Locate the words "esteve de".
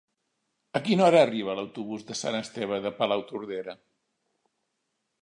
2.39-2.95